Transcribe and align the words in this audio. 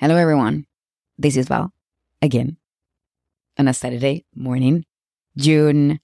Hello, 0.00 0.16
everyone. 0.16 0.64
This 1.18 1.36
is 1.36 1.48
Val 1.48 1.74
again 2.22 2.56
on 3.58 3.68
a 3.68 3.74
Saturday 3.74 4.24
morning, 4.34 4.86
June 5.36 6.00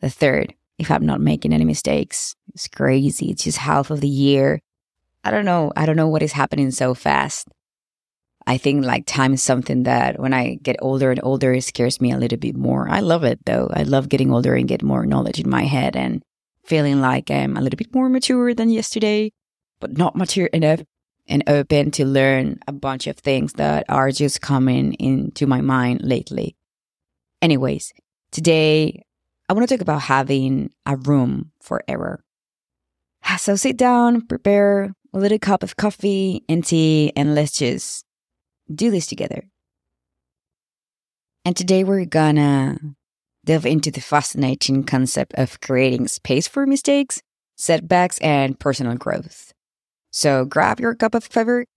the 0.00 0.06
3rd. 0.06 0.54
If 0.78 0.92
I'm 0.92 1.04
not 1.04 1.20
making 1.20 1.52
any 1.52 1.64
mistakes, 1.64 2.36
it's 2.54 2.68
crazy. 2.68 3.32
It's 3.32 3.42
just 3.42 3.58
half 3.58 3.90
of 3.90 4.00
the 4.00 4.06
year. 4.06 4.60
I 5.24 5.32
don't 5.32 5.44
know. 5.44 5.72
I 5.74 5.86
don't 5.86 5.96
know 5.96 6.06
what 6.06 6.22
is 6.22 6.30
happening 6.30 6.70
so 6.70 6.94
fast. 6.94 7.48
I 8.46 8.58
think 8.58 8.84
like 8.84 9.06
time 9.06 9.34
is 9.34 9.42
something 9.42 9.82
that 9.82 10.20
when 10.20 10.32
I 10.32 10.60
get 10.62 10.76
older 10.80 11.10
and 11.10 11.18
older, 11.24 11.52
it 11.52 11.64
scares 11.64 12.00
me 12.00 12.12
a 12.12 12.18
little 12.18 12.38
bit 12.38 12.54
more. 12.54 12.88
I 12.88 13.00
love 13.00 13.24
it 13.24 13.44
though. 13.44 13.68
I 13.72 13.82
love 13.82 14.08
getting 14.08 14.32
older 14.32 14.54
and 14.54 14.68
get 14.68 14.84
more 14.84 15.04
knowledge 15.04 15.40
in 15.40 15.50
my 15.50 15.64
head 15.64 15.96
and 15.96 16.22
feeling 16.64 17.00
like 17.00 17.28
I'm 17.28 17.56
a 17.56 17.60
little 17.60 17.76
bit 17.76 17.92
more 17.92 18.08
mature 18.08 18.54
than 18.54 18.70
yesterday, 18.70 19.32
but 19.80 19.98
not 19.98 20.14
mature 20.14 20.46
enough 20.46 20.82
and 21.28 21.42
open 21.46 21.90
to 21.92 22.04
learn 22.04 22.58
a 22.66 22.72
bunch 22.72 23.06
of 23.06 23.16
things 23.16 23.54
that 23.54 23.86
are 23.88 24.10
just 24.10 24.40
coming 24.40 24.94
into 24.94 25.46
my 25.46 25.60
mind 25.60 26.02
lately. 26.02 26.56
Anyways, 27.40 27.92
today 28.30 29.04
I 29.48 29.52
want 29.52 29.68
to 29.68 29.74
talk 29.74 29.82
about 29.82 30.02
having 30.02 30.70
a 30.86 30.96
room 30.96 31.52
for 31.60 31.82
error. 31.88 32.22
So 33.38 33.56
sit 33.56 33.76
down, 33.76 34.26
prepare 34.26 34.94
a 35.14 35.18
little 35.18 35.38
cup 35.38 35.62
of 35.62 35.76
coffee 35.76 36.44
and 36.48 36.64
tea, 36.64 37.12
and 37.16 37.34
let's 37.34 37.52
just 37.52 38.04
do 38.72 38.90
this 38.90 39.06
together. 39.06 39.44
And 41.44 41.56
today 41.56 41.84
we're 41.84 42.04
gonna 42.04 42.78
delve 43.44 43.66
into 43.66 43.90
the 43.90 44.00
fascinating 44.00 44.84
concept 44.84 45.34
of 45.34 45.60
creating 45.60 46.08
space 46.08 46.46
for 46.46 46.66
mistakes, 46.66 47.22
setbacks, 47.56 48.18
and 48.18 48.58
personal 48.58 48.96
growth. 48.96 49.51
So 50.12 50.44
grab 50.44 50.78
your 50.78 50.94
cup 50.94 51.14
of 51.14 51.28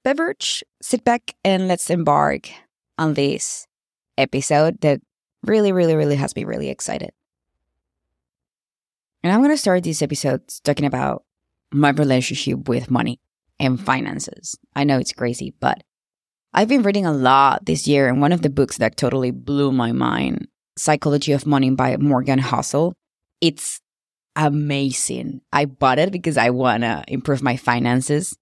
beverage, 0.03 0.63
sit 0.81 1.05
back, 1.05 1.35
and 1.45 1.69
let's 1.69 1.89
embark 1.89 2.49
on 2.97 3.13
this 3.13 3.65
episode 4.17 4.81
that 4.81 4.99
really, 5.43 5.71
really, 5.71 5.95
really 5.95 6.17
has 6.17 6.35
me 6.35 6.43
really 6.43 6.69
excited. 6.69 7.11
And 9.23 9.31
I'm 9.31 9.39
going 9.39 9.51
to 9.51 9.57
start 9.57 9.83
this 9.83 10.01
episode 10.01 10.41
talking 10.65 10.85
about 10.85 11.23
my 11.71 11.91
relationship 11.91 12.67
with 12.67 12.91
money 12.91 13.21
and 13.57 13.79
finances. 13.79 14.57
I 14.75 14.83
know 14.83 14.99
it's 14.99 15.13
crazy, 15.13 15.53
but 15.61 15.81
I've 16.53 16.67
been 16.67 16.83
reading 16.83 17.05
a 17.05 17.13
lot 17.13 17.65
this 17.65 17.87
year, 17.87 18.09
and 18.09 18.19
one 18.19 18.33
of 18.33 18.41
the 18.41 18.49
books 18.49 18.77
that 18.79 18.97
totally 18.97 19.31
blew 19.31 19.71
my 19.71 19.93
mind, 19.93 20.49
Psychology 20.77 21.31
of 21.31 21.45
Money 21.45 21.71
by 21.71 21.95
Morgan 21.95 22.39
Housel. 22.39 22.93
It's 23.39 23.79
amazing. 24.35 25.41
I 25.51 25.65
bought 25.65 25.99
it 25.99 26.11
because 26.11 26.37
I 26.37 26.49
want 26.49 26.83
to 26.83 27.03
improve 27.07 27.41
my 27.41 27.57
finances, 27.57 28.37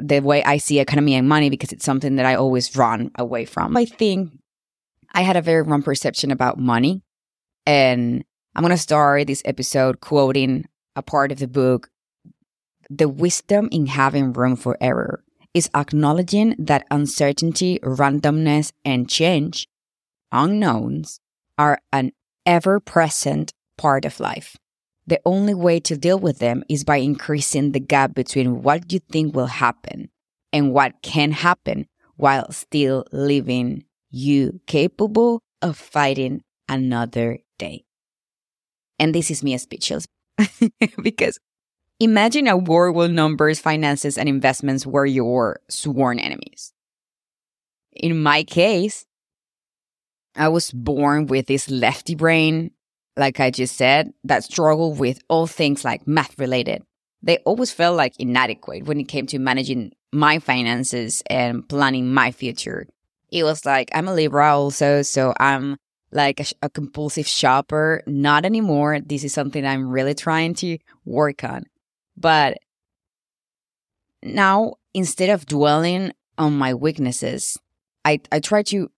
the 0.00 0.20
way 0.20 0.42
I 0.44 0.58
see 0.58 0.80
economy 0.80 1.14
and 1.14 1.28
money, 1.28 1.50
because 1.50 1.72
it's 1.72 1.84
something 1.84 2.16
that 2.16 2.26
I 2.26 2.34
always 2.34 2.74
run 2.76 3.10
away 3.16 3.44
from. 3.44 3.76
I 3.76 3.84
think 3.84 4.32
I 5.12 5.22
had 5.22 5.36
a 5.36 5.42
very 5.42 5.62
wrong 5.62 5.82
perception 5.82 6.30
about 6.30 6.58
money. 6.58 7.02
And 7.66 8.24
I'm 8.54 8.62
going 8.62 8.70
to 8.70 8.78
start 8.78 9.26
this 9.26 9.42
episode 9.44 10.00
quoting 10.00 10.66
a 10.96 11.02
part 11.02 11.32
of 11.32 11.38
the 11.38 11.48
book 11.48 11.88
The 12.90 13.08
wisdom 13.08 13.68
in 13.72 13.86
having 13.86 14.32
room 14.32 14.56
for 14.56 14.76
error 14.80 15.24
is 15.54 15.70
acknowledging 15.74 16.54
that 16.58 16.86
uncertainty, 16.90 17.78
randomness, 17.82 18.72
and 18.84 19.08
change, 19.08 19.68
unknowns, 20.32 21.20
are 21.56 21.78
an 21.92 22.10
ever 22.44 22.80
present 22.80 23.52
part 23.78 24.04
of 24.04 24.20
life. 24.20 24.56
The 25.06 25.20
only 25.24 25.54
way 25.54 25.80
to 25.80 25.96
deal 25.96 26.18
with 26.18 26.38
them 26.38 26.64
is 26.68 26.84
by 26.84 26.96
increasing 26.96 27.72
the 27.72 27.80
gap 27.80 28.14
between 28.14 28.62
what 28.62 28.92
you 28.92 29.00
think 29.00 29.34
will 29.34 29.46
happen 29.46 30.08
and 30.52 30.72
what 30.72 31.02
can 31.02 31.32
happen 31.32 31.86
while 32.16 32.50
still 32.52 33.04
leaving 33.12 33.84
you 34.10 34.60
capable 34.66 35.40
of 35.60 35.76
fighting 35.76 36.42
another 36.68 37.38
day. 37.58 37.84
And 38.98 39.14
this 39.14 39.30
is 39.30 39.42
me 39.42 39.58
speechless 39.58 40.06
because 41.02 41.38
imagine 42.00 42.46
a 42.46 42.56
world 42.56 42.96
where 42.96 43.08
numbers, 43.08 43.58
finances, 43.58 44.16
and 44.16 44.28
investments 44.28 44.86
were 44.86 45.06
your 45.06 45.60
sworn 45.68 46.18
enemies. 46.18 46.72
In 47.92 48.22
my 48.22 48.44
case, 48.44 49.04
I 50.36 50.48
was 50.48 50.70
born 50.70 51.26
with 51.26 51.46
this 51.46 51.70
lefty 51.70 52.14
brain 52.14 52.70
like 53.16 53.40
I 53.40 53.50
just 53.50 53.76
said, 53.76 54.12
that 54.24 54.44
struggle 54.44 54.92
with 54.92 55.20
all 55.28 55.46
things 55.46 55.84
like 55.84 56.06
math 56.06 56.38
related. 56.38 56.82
They 57.22 57.38
always 57.38 57.72
felt 57.72 57.96
like 57.96 58.14
inadequate 58.18 58.84
when 58.84 59.00
it 59.00 59.08
came 59.08 59.26
to 59.26 59.38
managing 59.38 59.92
my 60.12 60.38
finances 60.38 61.22
and 61.28 61.66
planning 61.68 62.12
my 62.12 62.30
future. 62.30 62.86
It 63.30 63.44
was 63.44 63.64
like, 63.64 63.90
I'm 63.94 64.08
a 64.08 64.14
Libra 64.14 64.54
also, 64.54 65.02
so 65.02 65.32
I'm 65.40 65.76
like 66.12 66.40
a, 66.40 66.44
a 66.62 66.70
compulsive 66.70 67.26
shopper. 67.26 68.02
Not 68.06 68.44
anymore. 68.44 69.00
This 69.00 69.24
is 69.24 69.32
something 69.32 69.66
I'm 69.66 69.88
really 69.88 70.14
trying 70.14 70.54
to 70.54 70.78
work 71.04 71.44
on. 71.44 71.64
But 72.16 72.58
now, 74.22 74.74
instead 74.92 75.30
of 75.30 75.46
dwelling 75.46 76.12
on 76.38 76.56
my 76.56 76.74
weaknesses, 76.74 77.58
I, 78.04 78.20
I 78.30 78.40
try 78.40 78.62
to 78.64 78.90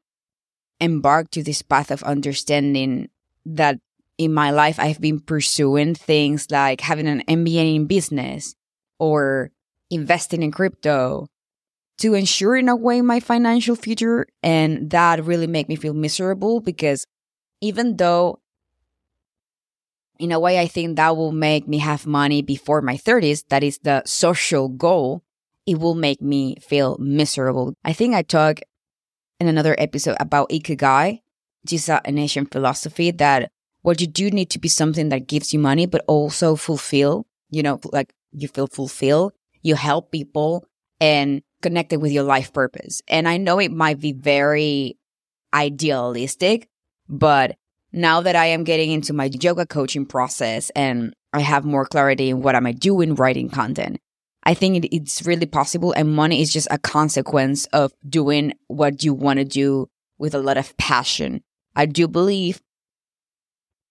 embark 0.80 1.30
to 1.30 1.42
this 1.42 1.62
path 1.62 1.90
of 1.90 2.02
understanding 2.02 3.08
that 3.46 3.78
in 4.18 4.32
my 4.32 4.50
life, 4.50 4.78
I've 4.78 5.00
been 5.00 5.20
pursuing 5.20 5.94
things 5.94 6.50
like 6.50 6.80
having 6.80 7.06
an 7.06 7.22
MBA 7.28 7.74
in 7.74 7.86
business 7.86 8.54
or 8.98 9.50
investing 9.90 10.42
in 10.42 10.50
crypto 10.50 11.28
to 11.98 12.14
ensure 12.14 12.56
in 12.56 12.68
a 12.68 12.76
way 12.76 13.00
my 13.00 13.20
financial 13.20 13.76
future. 13.76 14.26
And 14.42 14.90
that 14.90 15.24
really 15.24 15.46
made 15.46 15.68
me 15.68 15.76
feel 15.76 15.94
miserable 15.94 16.60
because 16.60 17.06
even 17.60 17.96
though 17.96 18.40
in 20.18 20.32
a 20.32 20.40
way 20.40 20.58
I 20.58 20.66
think 20.66 20.96
that 20.96 21.16
will 21.16 21.32
make 21.32 21.68
me 21.68 21.78
have 21.78 22.06
money 22.06 22.40
before 22.40 22.80
my 22.80 22.96
30s, 22.96 23.44
that 23.48 23.62
is 23.62 23.78
the 23.82 24.02
social 24.06 24.68
goal, 24.68 25.22
it 25.66 25.78
will 25.78 25.94
make 25.94 26.22
me 26.22 26.56
feel 26.60 26.96
miserable. 26.98 27.74
I 27.84 27.92
think 27.92 28.14
I 28.14 28.22
talked 28.22 28.62
in 29.40 29.48
another 29.48 29.74
episode 29.78 30.16
about 30.18 30.48
Ikigai, 30.48 31.20
which 31.62 31.72
is 31.74 31.88
an 31.88 32.18
Asian 32.18 32.46
philosophy 32.46 33.10
that 33.10 33.50
what 33.86 34.00
you 34.00 34.08
do 34.08 34.32
need 34.32 34.50
to 34.50 34.58
be 34.58 34.66
something 34.66 35.10
that 35.10 35.28
gives 35.28 35.54
you 35.54 35.60
money, 35.60 35.86
but 35.86 36.04
also 36.08 36.56
fulfill, 36.56 37.24
you 37.50 37.62
know, 37.62 37.78
like 37.92 38.12
you 38.32 38.48
feel 38.48 38.66
fulfilled, 38.66 39.32
you 39.62 39.76
help 39.76 40.10
people 40.10 40.66
and 41.00 41.40
connected 41.62 42.02
with 42.02 42.10
your 42.10 42.24
life 42.24 42.52
purpose. 42.52 43.00
And 43.06 43.28
I 43.28 43.36
know 43.36 43.60
it 43.60 43.70
might 43.70 44.00
be 44.00 44.12
very 44.12 44.98
idealistic, 45.54 46.68
but 47.08 47.54
now 47.92 48.22
that 48.22 48.34
I 48.34 48.46
am 48.46 48.64
getting 48.64 48.90
into 48.90 49.12
my 49.12 49.30
yoga 49.40 49.64
coaching 49.64 50.04
process 50.04 50.70
and 50.70 51.14
I 51.32 51.38
have 51.38 51.64
more 51.64 51.86
clarity 51.86 52.30
in 52.30 52.42
what 52.42 52.56
am 52.56 52.66
I 52.66 52.72
doing 52.72 53.14
writing 53.14 53.48
content, 53.48 53.98
I 54.42 54.54
think 54.54 54.84
it, 54.84 54.96
it's 54.96 55.24
really 55.24 55.46
possible. 55.46 55.92
And 55.92 56.12
money 56.12 56.42
is 56.42 56.52
just 56.52 56.66
a 56.72 56.78
consequence 56.78 57.66
of 57.66 57.92
doing 58.08 58.54
what 58.66 59.04
you 59.04 59.14
want 59.14 59.38
to 59.38 59.44
do 59.44 59.88
with 60.18 60.34
a 60.34 60.40
lot 60.40 60.56
of 60.56 60.76
passion. 60.76 61.40
I 61.76 61.86
do 61.86 62.08
believe 62.08 62.60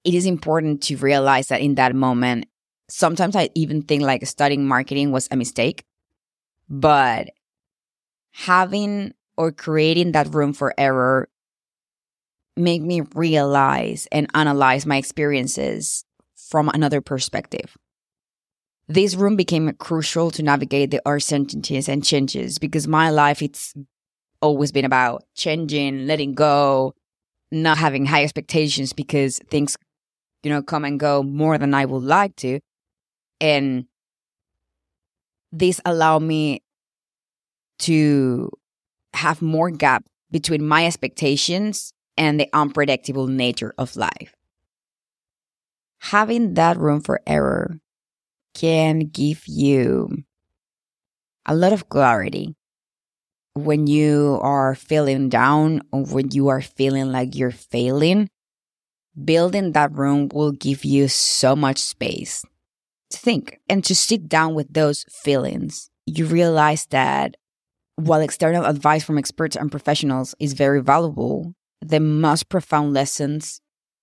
it 0.06 0.14
is 0.14 0.26
important 0.26 0.84
to 0.84 0.98
realize 0.98 1.48
that 1.48 1.62
in 1.62 1.76
that 1.76 1.96
moment, 1.96 2.46
sometimes 2.88 3.36
I 3.36 3.50
even 3.56 3.82
think 3.82 4.04
like 4.04 4.26
studying 4.28 4.68
marketing 4.68 5.12
was 5.12 5.28
a 5.32 5.36
mistake. 5.36 5.84
But 6.70 7.30
having 8.32 9.14
or 9.36 9.52
creating 9.52 10.12
that 10.12 10.34
room 10.34 10.54
for 10.54 10.74
error 10.78 11.28
made 12.56 12.84
me 12.84 13.02
realize 13.16 14.08
and 14.12 14.30
analyze 14.34 14.86
my 14.86 14.98
experiences 14.98 16.06
from 16.36 16.70
another 16.70 17.02
perspective. 17.02 17.76
This 18.88 19.16
room 19.16 19.36
became 19.36 19.74
crucial 19.74 20.30
to 20.32 20.44
navigate 20.44 20.92
the 20.92 21.02
uncertainties 21.06 21.90
and 21.90 22.06
changes 22.06 22.60
because 22.60 22.88
my 22.88 23.10
life 23.10 23.42
it's 23.42 23.74
always 24.42 24.72
been 24.72 24.86
about 24.86 25.24
changing, 25.34 26.06
letting 26.06 26.36
go, 26.36 26.94
not 27.52 27.80
having 27.80 28.06
high 28.06 28.24
expectations 28.24 28.94
because 28.94 29.40
things 29.50 29.76
you 30.46 30.52
know, 30.52 30.62
come 30.62 30.86
and 30.86 31.00
go 31.00 31.24
more 31.24 31.58
than 31.58 31.74
I 31.74 31.86
would 31.86 32.04
like 32.04 32.36
to. 32.38 32.60
And 33.42 33.86
this 35.52 35.82
allowed 35.84 36.22
me 36.22 36.62
to 37.80 38.52
have 39.16 39.42
more 39.42 39.72
gap 39.72 40.06
between 40.30 40.64
my 40.64 40.86
expectations 40.86 41.94
and 42.16 42.40
the 42.40 42.48
unpredictable 42.54 43.26
nature 43.26 43.74
of 43.80 43.96
life. 43.96 44.36
Having 46.02 46.54
that 46.54 46.78
room 46.78 47.02
for 47.02 47.22
error 47.26 47.80
can 48.54 49.00
give 49.00 49.48
you 49.48 50.26
a 51.48 51.56
lot 51.56 51.74
of 51.74 51.90
clarity 51.90 52.56
when 53.56 53.88
you 53.88 54.38
are 54.44 54.76
feeling 54.76 55.28
down 55.28 55.82
or 55.92 56.04
when 56.04 56.30
you 56.32 56.50
are 56.50 56.62
feeling 56.62 57.12
like 57.12 57.36
you're 57.36 57.50
failing 57.50 58.30
building 59.24 59.72
that 59.72 59.92
room 59.94 60.30
will 60.34 60.52
give 60.52 60.84
you 60.84 61.08
so 61.08 61.56
much 61.56 61.80
space 61.80 62.44
to 63.10 63.18
think 63.18 63.60
and 63.70 63.84
to 63.86 63.96
sit 63.96 64.28
down 64.28 64.54
with 64.54 64.74
those 64.74 65.06
feelings. 65.10 65.90
You 66.06 66.26
realize 66.26 66.86
that 66.88 67.36
while 67.96 68.20
external 68.20 68.66
advice 68.66 69.04
from 69.04 69.18
experts 69.18 69.56
and 69.56 69.72
professionals 69.72 70.36
is 70.40 70.54
very 70.54 70.82
valuable, 70.82 71.54
the 71.82 72.00
most 72.00 72.50
profound 72.50 72.94
lessons 72.94 73.62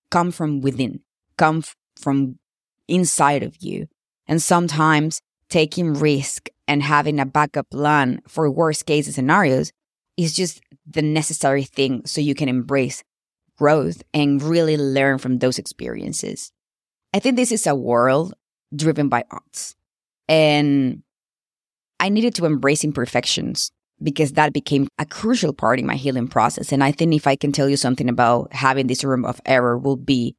come 0.09 0.31
from 0.31 0.61
within, 0.61 1.01
come 1.37 1.59
f- 1.59 1.75
from 1.95 2.39
inside 2.87 3.43
of 3.43 3.55
you. 3.59 3.87
And 4.27 4.41
sometimes 4.41 5.21
taking 5.49 5.93
risk 5.93 6.49
and 6.67 6.81
having 6.81 7.19
a 7.19 7.25
backup 7.25 7.69
plan 7.69 8.21
for 8.27 8.49
worst 8.49 8.85
case 8.85 9.13
scenarios 9.13 9.71
is 10.17 10.35
just 10.35 10.61
the 10.85 11.01
necessary 11.01 11.63
thing 11.63 12.05
so 12.05 12.21
you 12.21 12.35
can 12.35 12.49
embrace 12.49 13.03
growth 13.63 14.03
and 14.13 14.43
really 14.43 14.75
learn 14.75 15.17
from 15.17 15.37
those 15.37 15.57
experiences. 15.57 16.51
I 17.13 17.19
think 17.19 17.37
this 17.37 17.49
is 17.49 17.65
a 17.65 17.73
world 17.73 18.33
driven 18.75 19.07
by 19.07 19.23
odds. 19.31 19.73
And 20.27 21.01
I 21.97 22.09
needed 22.09 22.35
to 22.35 22.45
embrace 22.45 22.83
imperfections 22.83 23.71
because 24.01 24.33
that 24.33 24.51
became 24.51 24.89
a 24.99 25.05
crucial 25.05 25.53
part 25.53 25.79
in 25.79 25.85
my 25.85 25.95
healing 25.95 26.27
process. 26.27 26.73
And 26.73 26.83
I 26.83 26.91
think 26.91 27.13
if 27.13 27.25
I 27.25 27.37
can 27.37 27.53
tell 27.53 27.69
you 27.69 27.77
something 27.77 28.09
about 28.09 28.51
having 28.51 28.87
this 28.87 29.05
room 29.05 29.23
of 29.23 29.39
error 29.45 29.77
will 29.77 29.95
be 29.95 30.35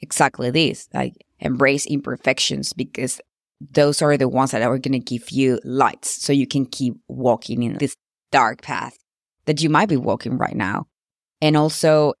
exactly 0.00 0.48
this, 0.52 0.88
like 0.94 1.14
embrace 1.40 1.84
imperfections 1.84 2.72
because 2.74 3.20
those 3.60 4.00
are 4.02 4.16
the 4.16 4.28
ones 4.28 4.52
that 4.52 4.62
are 4.62 4.78
going 4.78 4.92
to 4.92 5.00
give 5.00 5.30
you 5.30 5.58
lights 5.64 6.10
so 6.22 6.32
you 6.32 6.46
can 6.46 6.64
keep 6.64 6.94
walking 7.08 7.64
in 7.64 7.78
this 7.78 7.96
dark 8.30 8.62
path 8.62 8.96
that 9.46 9.60
you 9.64 9.68
might 9.68 9.88
be 9.88 9.96
walking 9.96 10.38
right 10.38 10.54
now. 10.54 10.86
And 11.42 11.56
also 11.56 12.14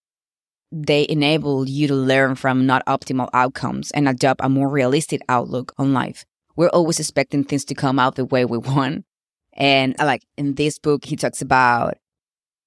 they 0.70 1.06
enable 1.08 1.68
you 1.68 1.88
to 1.88 1.94
learn 1.94 2.34
from 2.34 2.66
not 2.66 2.84
optimal 2.86 3.28
outcomes 3.32 3.90
and 3.92 4.08
adopt 4.08 4.40
a 4.42 4.48
more 4.48 4.68
realistic 4.68 5.22
outlook 5.28 5.72
on 5.78 5.92
life. 5.92 6.24
We're 6.56 6.68
always 6.68 7.00
expecting 7.00 7.44
things 7.44 7.64
to 7.66 7.74
come 7.74 7.98
out 7.98 8.16
the 8.16 8.24
way 8.24 8.44
we 8.44 8.58
want. 8.58 9.04
And 9.54 9.94
uh, 10.00 10.04
like 10.04 10.24
in 10.36 10.54
this 10.54 10.78
book, 10.78 11.04
he 11.04 11.16
talks 11.16 11.40
about 11.40 11.94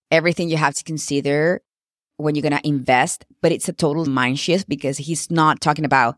everything 0.10 0.50
you 0.50 0.58
have 0.58 0.76
to 0.76 0.84
consider 0.84 1.62
when 2.18 2.36
you're 2.36 2.42
going 2.42 2.60
to 2.60 2.68
invest, 2.68 3.26
but 3.42 3.52
it's 3.52 3.70
a 3.70 3.74
total 3.74 4.06
mind 4.06 4.40
shift 4.40 4.68
because 4.68 4.98
he's 4.98 5.32
not 5.32 5.62
talking 5.62 5.86
about 5.86 6.18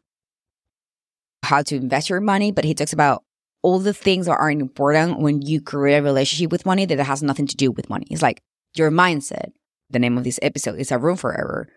how 1.43 1.61
to 1.61 1.75
invest 1.75 2.09
your 2.09 2.21
money, 2.21 2.51
but 2.51 2.65
he 2.65 2.73
talks 2.73 2.93
about 2.93 3.23
all 3.61 3.79
the 3.79 3.93
things 3.93 4.25
that 4.25 4.37
are 4.37 4.51
important 4.51 5.19
when 5.19 5.41
you 5.41 5.61
create 5.61 5.97
a 5.97 6.03
relationship 6.03 6.51
with 6.51 6.65
money 6.65 6.85
that 6.85 6.99
has 6.99 7.23
nothing 7.23 7.47
to 7.47 7.55
do 7.55 7.71
with 7.71 7.89
money. 7.89 8.05
It's 8.09 8.21
like 8.21 8.41
your 8.75 8.91
mindset, 8.91 9.51
the 9.93 9.99
name 9.99 10.17
of 10.17 10.23
this 10.23 10.39
episode 10.41 10.79
is 10.79 10.91
A 10.91 10.97
Room 10.97 11.15
for 11.15 11.37
Error. 11.37 11.69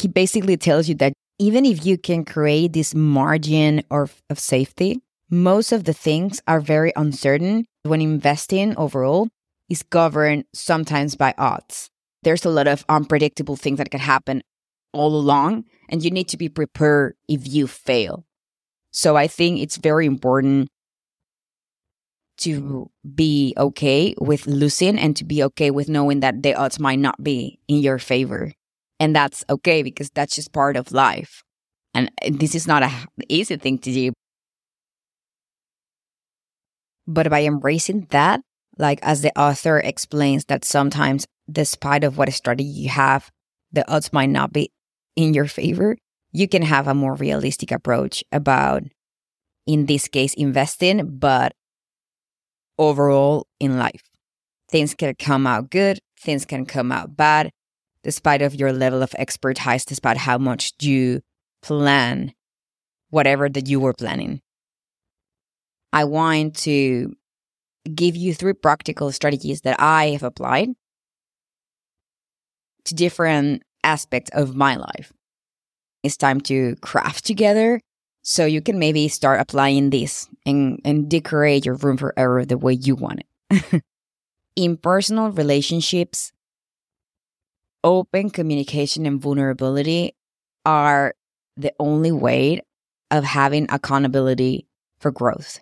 He 0.00 0.08
basically 0.08 0.56
tells 0.56 0.88
you 0.88 0.94
that 0.96 1.12
even 1.38 1.64
if 1.64 1.86
you 1.86 1.96
can 1.96 2.24
create 2.24 2.72
this 2.72 2.94
margin 2.94 3.82
of, 3.90 4.20
of 4.28 4.38
safety, 4.38 5.00
most 5.30 5.72
of 5.72 5.84
the 5.84 5.94
things 5.94 6.42
are 6.46 6.60
very 6.60 6.92
uncertain 6.94 7.64
when 7.84 8.02
investing 8.02 8.76
overall 8.76 9.28
is 9.70 9.82
governed 9.82 10.44
sometimes 10.52 11.16
by 11.16 11.34
odds. 11.38 11.88
There's 12.22 12.44
a 12.44 12.50
lot 12.50 12.68
of 12.68 12.84
unpredictable 12.88 13.56
things 13.56 13.78
that 13.78 13.90
can 13.90 14.00
happen 14.00 14.42
all 14.92 15.16
along, 15.16 15.64
and 15.88 16.04
you 16.04 16.10
need 16.10 16.28
to 16.28 16.36
be 16.36 16.48
prepared 16.48 17.14
if 17.28 17.48
you 17.48 17.66
fail. 17.66 18.24
So 18.92 19.16
I 19.16 19.26
think 19.26 19.60
it's 19.60 19.78
very 19.78 20.04
important 20.06 20.68
to 22.42 22.90
be 23.14 23.54
okay 23.56 24.14
with 24.20 24.46
losing 24.46 24.98
and 24.98 25.16
to 25.16 25.24
be 25.24 25.42
okay 25.44 25.70
with 25.70 25.88
knowing 25.88 26.20
that 26.20 26.42
the 26.42 26.54
odds 26.54 26.78
might 26.78 26.98
not 26.98 27.22
be 27.22 27.58
in 27.68 27.78
your 27.78 27.98
favor. 27.98 28.52
And 29.00 29.14
that's 29.16 29.44
okay 29.50 29.82
because 29.82 30.10
that's 30.10 30.36
just 30.36 30.52
part 30.52 30.76
of 30.76 30.92
life. 30.92 31.42
And 31.94 32.10
this 32.30 32.54
is 32.54 32.66
not 32.66 32.82
an 32.82 32.92
easy 33.28 33.56
thing 33.56 33.78
to 33.78 33.92
do. 33.92 34.12
But 37.06 37.28
by 37.30 37.42
embracing 37.42 38.06
that, 38.10 38.40
like 38.78 39.00
as 39.02 39.22
the 39.22 39.36
author 39.38 39.78
explains 39.78 40.46
that 40.46 40.64
sometimes 40.64 41.26
despite 41.50 42.04
of 42.04 42.16
what 42.16 42.32
strategy 42.32 42.68
you 42.68 42.88
have, 42.88 43.30
the 43.72 43.90
odds 43.90 44.12
might 44.12 44.30
not 44.30 44.52
be 44.52 44.70
in 45.16 45.34
your 45.34 45.46
favor, 45.46 45.96
you 46.32 46.48
can 46.48 46.62
have 46.62 46.88
a 46.88 46.94
more 46.94 47.14
realistic 47.14 47.70
approach 47.70 48.24
about 48.32 48.82
in 49.66 49.86
this 49.86 50.08
case 50.08 50.34
investing, 50.34 51.18
but 51.18 51.52
overall 52.82 53.46
in 53.60 53.78
life. 53.78 54.02
Things 54.68 54.94
can 54.94 55.14
come 55.14 55.46
out 55.46 55.70
good, 55.70 55.98
things 56.18 56.44
can 56.44 56.66
come 56.66 56.90
out 56.90 57.16
bad, 57.16 57.50
despite 58.02 58.42
of 58.42 58.54
your 58.54 58.72
level 58.72 59.02
of 59.02 59.14
expertise, 59.16 59.84
despite 59.84 60.16
how 60.16 60.38
much 60.38 60.72
you 60.80 61.20
plan 61.62 62.32
whatever 63.10 63.48
that 63.48 63.68
you 63.68 63.78
were 63.78 63.92
planning. 63.92 64.40
I 65.92 66.04
want 66.04 66.56
to 66.58 67.14
give 67.94 68.16
you 68.16 68.34
three 68.34 68.54
practical 68.54 69.12
strategies 69.12 69.60
that 69.62 69.78
I 69.78 70.10
have 70.10 70.22
applied 70.22 70.70
to 72.84 72.94
different 72.94 73.62
aspects 73.84 74.30
of 74.32 74.56
my 74.56 74.76
life. 74.76 75.12
It's 76.02 76.16
time 76.16 76.40
to 76.42 76.76
craft 76.76 77.24
together 77.24 77.80
so 78.22 78.46
you 78.46 78.62
can 78.62 78.78
maybe 78.78 79.08
start 79.08 79.40
applying 79.40 79.90
this 79.90 80.28
and, 80.46 80.80
and 80.84 81.08
decorate 81.08 81.66
your 81.66 81.74
room 81.74 81.96
for 81.96 82.14
error 82.16 82.44
the 82.44 82.56
way 82.56 82.72
you 82.72 82.94
want 82.94 83.20
it. 83.50 83.82
In 84.56 84.76
personal 84.76 85.30
relationships, 85.30 86.32
open 87.82 88.30
communication 88.30 89.06
and 89.06 89.20
vulnerability 89.20 90.14
are 90.64 91.14
the 91.56 91.74
only 91.80 92.12
way 92.12 92.62
of 93.10 93.24
having 93.24 93.66
accountability 93.70 94.66
for 95.00 95.10
growth 95.10 95.60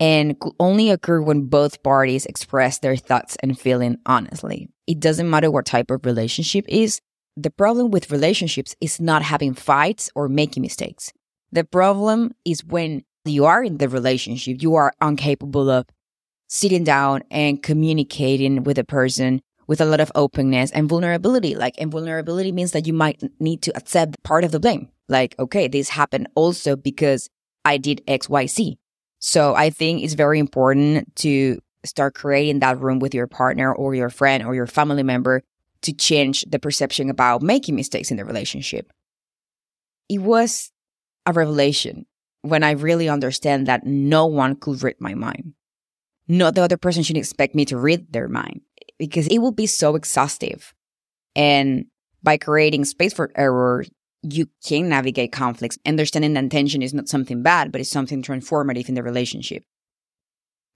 and 0.00 0.38
could 0.40 0.52
only 0.58 0.90
occur 0.90 1.20
when 1.20 1.42
both 1.46 1.82
parties 1.82 2.26
express 2.26 2.78
their 2.78 2.96
thoughts 2.96 3.36
and 3.42 3.58
feeling 3.58 3.96
honestly. 4.06 4.68
It 4.86 5.00
doesn't 5.00 5.30
matter 5.30 5.50
what 5.50 5.66
type 5.66 5.90
of 5.90 6.04
relationship 6.04 6.64
is. 6.68 7.00
The 7.36 7.50
problem 7.50 7.90
with 7.90 8.10
relationships 8.10 8.74
is 8.80 9.00
not 9.00 9.22
having 9.22 9.54
fights 9.54 10.10
or 10.14 10.28
making 10.28 10.62
mistakes. 10.62 11.12
The 11.54 11.62
problem 11.62 12.34
is 12.44 12.64
when 12.64 13.04
you 13.24 13.44
are 13.44 13.62
in 13.62 13.78
the 13.78 13.88
relationship, 13.88 14.60
you 14.60 14.74
are 14.74 14.92
incapable 15.00 15.70
of 15.70 15.86
sitting 16.48 16.82
down 16.82 17.22
and 17.30 17.62
communicating 17.62 18.64
with 18.64 18.76
a 18.76 18.82
person 18.82 19.40
with 19.68 19.80
a 19.80 19.84
lot 19.84 20.00
of 20.00 20.10
openness 20.16 20.72
and 20.72 20.88
vulnerability. 20.88 21.54
Like, 21.54 21.76
and 21.78 21.92
vulnerability 21.92 22.50
means 22.50 22.72
that 22.72 22.88
you 22.88 22.92
might 22.92 23.22
need 23.38 23.62
to 23.62 23.76
accept 23.76 24.20
part 24.24 24.42
of 24.42 24.50
the 24.50 24.58
blame. 24.58 24.88
Like, 25.08 25.36
okay, 25.38 25.68
this 25.68 25.90
happened 25.90 26.26
also 26.34 26.74
because 26.74 27.30
I 27.64 27.76
did 27.76 28.02
X, 28.08 28.28
Y, 28.28 28.46
Z. 28.46 28.76
So 29.20 29.54
I 29.54 29.70
think 29.70 30.02
it's 30.02 30.14
very 30.14 30.40
important 30.40 31.14
to 31.16 31.60
start 31.84 32.14
creating 32.14 32.58
that 32.60 32.80
room 32.80 32.98
with 32.98 33.14
your 33.14 33.28
partner 33.28 33.72
or 33.72 33.94
your 33.94 34.10
friend 34.10 34.44
or 34.44 34.56
your 34.56 34.66
family 34.66 35.04
member 35.04 35.44
to 35.82 35.92
change 35.92 36.44
the 36.48 36.58
perception 36.58 37.10
about 37.10 37.42
making 37.42 37.76
mistakes 37.76 38.10
in 38.10 38.16
the 38.16 38.24
relationship. 38.24 38.92
It 40.08 40.18
was 40.18 40.72
a 41.26 41.32
revelation 41.32 42.06
when 42.42 42.62
I 42.62 42.72
really 42.72 43.08
understand 43.08 43.66
that 43.66 43.86
no 43.86 44.26
one 44.26 44.56
could 44.56 44.82
read 44.82 44.96
my 45.00 45.14
mind. 45.14 45.54
Not 46.28 46.54
the 46.54 46.62
other 46.62 46.76
person 46.76 47.02
should 47.02 47.16
expect 47.16 47.54
me 47.54 47.64
to 47.66 47.78
read 47.78 48.12
their 48.12 48.28
mind 48.28 48.60
because 48.98 49.26
it 49.28 49.38
will 49.38 49.52
be 49.52 49.66
so 49.66 49.94
exhaustive. 49.94 50.74
And 51.36 51.86
by 52.22 52.36
creating 52.36 52.84
space 52.84 53.12
for 53.12 53.30
error, 53.34 53.84
you 54.22 54.48
can 54.66 54.88
navigate 54.88 55.32
conflicts. 55.32 55.78
Understanding 55.86 56.34
that 56.34 56.50
tension 56.50 56.82
is 56.82 56.94
not 56.94 57.08
something 57.08 57.42
bad, 57.42 57.72
but 57.72 57.80
it's 57.80 57.90
something 57.90 58.22
transformative 58.22 58.88
in 58.88 58.94
the 58.94 59.02
relationship. 59.02 59.64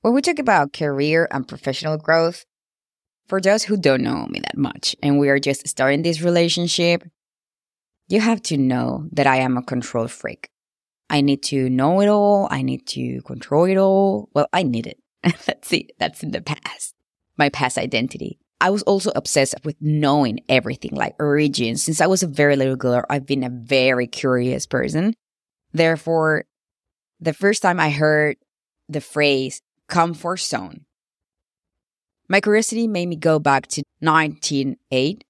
When 0.02 0.14
we 0.14 0.22
talk 0.22 0.38
about 0.38 0.72
career 0.72 1.26
and 1.30 1.48
professional 1.48 1.96
growth, 1.96 2.44
for 3.26 3.40
those 3.40 3.64
who 3.64 3.76
don't 3.76 4.02
know 4.02 4.26
me 4.26 4.40
that 4.40 4.56
much 4.56 4.96
and 5.02 5.18
we 5.18 5.28
are 5.28 5.38
just 5.38 5.66
starting 5.68 6.02
this 6.02 6.22
relationship, 6.22 7.02
you 8.08 8.20
have 8.20 8.42
to 8.42 8.56
know 8.56 9.06
that 9.12 9.26
I 9.26 9.36
am 9.36 9.56
a 9.56 9.62
control 9.62 10.08
freak. 10.08 10.50
I 11.10 11.20
need 11.20 11.42
to 11.44 11.70
know 11.70 12.00
it 12.00 12.08
all. 12.08 12.48
I 12.50 12.62
need 12.62 12.86
to 12.88 13.20
control 13.22 13.64
it 13.64 13.76
all. 13.76 14.28
Well, 14.34 14.48
I 14.52 14.62
need 14.62 14.86
it. 14.86 14.98
That's 15.46 15.72
it. 15.72 15.92
That's 15.98 16.22
in 16.22 16.32
the 16.32 16.40
past. 16.40 16.94
My 17.36 17.48
past 17.48 17.78
identity. 17.78 18.38
I 18.60 18.70
was 18.70 18.82
also 18.82 19.12
obsessed 19.14 19.54
with 19.64 19.76
knowing 19.80 20.40
everything, 20.48 20.94
like 20.94 21.14
origins. 21.20 21.82
Since 21.82 22.00
I 22.00 22.06
was 22.06 22.22
a 22.22 22.26
very 22.26 22.56
little 22.56 22.76
girl, 22.76 23.04
I've 23.08 23.26
been 23.26 23.44
a 23.44 23.50
very 23.50 24.06
curious 24.06 24.66
person. 24.66 25.14
Therefore, 25.72 26.44
the 27.20 27.32
first 27.32 27.62
time 27.62 27.78
I 27.78 27.90
heard 27.90 28.36
the 28.88 29.00
phrase 29.00 29.62
comfort 29.86 30.40
zone, 30.40 30.86
my 32.28 32.40
curiosity 32.40 32.88
made 32.88 33.06
me 33.06 33.16
go 33.16 33.38
back 33.38 33.68
to 33.68 33.82
1908 34.00 35.24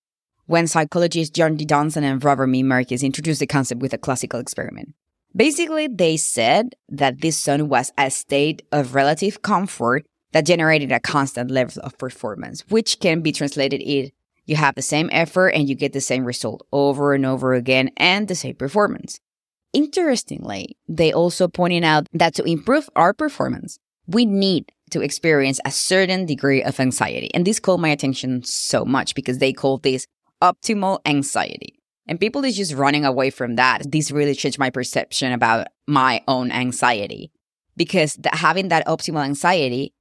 when 0.49 0.67
psychologists 0.67 1.31
John 1.31 1.57
D. 1.57 1.65
Dodson 1.65 2.05
and 2.05 2.25
Robert 2.25 2.45
M. 2.53 2.73
Introduced 2.73 3.41
the 3.41 3.47
concept 3.47 3.81
with 3.81 3.93
a 3.93 3.99
classical 3.99 4.41
experiment. 4.41 4.95
Basically, 5.37 5.87
they 5.87 6.17
said 6.17 6.75
that 6.89 7.21
this 7.21 7.39
zone 7.39 7.69
was 7.69 7.93
a 7.97 8.11
state 8.11 8.63
of 8.73 8.95
relative 8.95 9.43
comfort 9.43 10.07
that 10.33 10.47
generated 10.47 10.91
a 10.91 11.01
constant 11.01 11.51
level 11.51 11.83
of 11.83 11.97
performance, 11.99 12.65
which 12.71 12.99
can 12.99 13.21
be 13.21 13.31
translated 13.31 13.81
in 13.81 14.11
you 14.47 14.57
have 14.57 14.75
the 14.75 14.83
same 14.83 15.11
effort 15.13 15.49
and 15.49 15.69
you 15.69 15.75
get 15.75 15.93
the 15.93 16.01
same 16.01 16.25
result 16.25 16.67
over 16.73 17.13
and 17.13 17.27
over 17.27 17.53
again 17.53 17.91
and 17.99 18.27
the 18.27 18.35
same 18.35 18.55
performance. 18.55 19.21
Interestingly, 19.75 20.79
they 20.89 21.13
also 21.13 21.47
pointed 21.47 21.85
out 21.85 22.07
that 22.15 22.35
to 22.37 22.43
improve 22.45 22.89
our 22.97 23.13
performance, 23.13 23.79
we 24.07 24.25
need 24.25 24.73
to 24.91 25.03
experience 25.03 25.61
a 25.67 25.71
certain 25.71 26.25
degree 26.25 26.63
of 26.63 26.81
anxiety. 26.81 27.31
And 27.35 27.47
this 27.47 27.61
caught 27.61 27.81
my 27.81 27.91
attention 27.91 28.43
so 28.43 28.87
much 28.87 29.15
because 29.15 29.37
they 29.37 29.53
call 29.53 29.77
this 29.77 30.07
optimal 30.43 31.01
anxiety. 31.05 31.79
And 32.07 32.19
people 32.19 32.45
is 32.45 32.57
just 32.57 32.75
running 32.75 33.05
away 33.05 33.31
from 33.31 33.57
that. 33.57 33.91
This 33.91 34.11
really 34.11 34.35
changed 34.35 34.59
my 34.59 34.71
perception 34.71 35.33
about 35.33 35.67
my 35.87 36.23
own 36.27 36.51
anxiety 36.51 37.31
because 37.77 38.19
having 38.33 38.69
that 38.69 38.87
optimal 38.87 39.25
anxiety, 39.25 39.93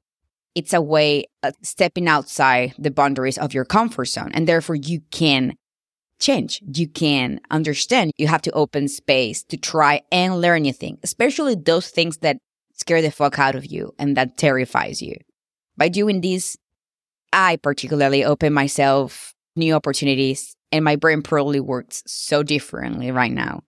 it's 0.55 0.73
a 0.73 0.81
way 0.81 1.25
of 1.43 1.53
stepping 1.61 2.07
outside 2.07 2.73
the 2.79 2.91
boundaries 2.91 3.37
of 3.37 3.53
your 3.53 3.65
comfort 3.65 4.05
zone. 4.05 4.31
And 4.33 4.47
therefore 4.47 4.75
you 4.75 5.01
can 5.11 5.55
change. 6.19 6.61
You 6.73 6.87
can 6.87 7.39
understand. 7.51 8.11
You 8.17 8.27
have 8.27 8.41
to 8.43 8.51
open 8.51 8.87
space 8.87 9.43
to 9.45 9.57
try 9.57 10.01
and 10.11 10.41
learn 10.41 10.63
new 10.63 10.73
things, 10.73 10.99
especially 11.03 11.55
those 11.55 11.89
things 11.89 12.17
that 12.19 12.37
scare 12.73 13.01
the 13.01 13.11
fuck 13.11 13.37
out 13.37 13.55
of 13.55 13.65
you 13.65 13.93
and 13.99 14.15
that 14.17 14.37
terrifies 14.37 15.01
you. 15.01 15.15
By 15.75 15.89
doing 15.89 16.21
this, 16.21 16.57
I 17.33 17.57
particularly 17.57 18.23
open 18.23 18.53
myself 18.53 19.33
new 19.57 19.73
opportunities 19.73 20.55
and 20.71 20.83
my 20.83 20.95
brain 20.95 21.21
probably 21.21 21.59
works 21.59 22.03
so 22.05 22.43
differently 22.43 23.11
right 23.11 23.31
now. 23.31 23.63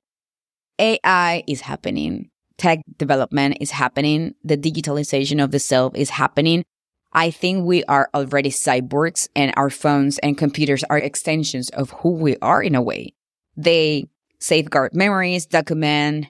AI 0.79 1.43
is 1.47 1.61
happening. 1.61 2.29
Tech 2.57 2.79
development 2.97 3.57
is 3.61 3.71
happening. 3.71 4.35
The 4.43 4.57
digitalization 4.57 5.43
of 5.43 5.51
the 5.51 5.59
self 5.59 5.95
is 5.95 6.09
happening. 6.09 6.63
I 7.11 7.31
think 7.31 7.65
we 7.65 7.83
are 7.85 8.09
already 8.13 8.51
cyborgs 8.51 9.27
and 9.35 9.53
our 9.57 9.69
phones 9.69 10.19
and 10.19 10.37
computers 10.37 10.83
are 10.89 10.97
extensions 10.97 11.69
of 11.69 11.91
who 11.91 12.11
we 12.11 12.37
are 12.41 12.61
in 12.61 12.75
a 12.75 12.81
way. 12.81 13.13
They 13.57 14.09
safeguard 14.39 14.93
memories, 14.93 15.45
document, 15.45 16.27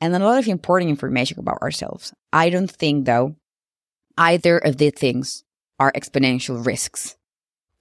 and 0.00 0.14
a 0.14 0.18
lot 0.18 0.38
of 0.38 0.48
important 0.48 0.90
information 0.90 1.38
about 1.38 1.60
ourselves. 1.62 2.12
I 2.32 2.48
don't 2.48 2.70
think, 2.70 3.04
though, 3.04 3.36
either 4.16 4.58
of 4.58 4.78
these 4.78 4.92
things 4.94 5.44
are 5.78 5.92
exponential 5.92 6.64
risks. 6.64 7.16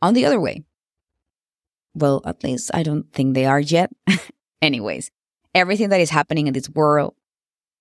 On 0.01 0.13
the 0.13 0.25
other 0.25 0.39
way, 0.39 0.63
well, 1.93 2.21
at 2.25 2.43
least 2.43 2.71
I 2.73 2.83
don't 2.83 3.11
think 3.13 3.33
they 3.33 3.45
are 3.45 3.59
yet. 3.59 3.91
Anyways, 4.61 5.11
everything 5.55 5.89
that 5.89 6.01
is 6.01 6.09
happening 6.09 6.47
in 6.47 6.53
this 6.53 6.69
world 6.69 7.15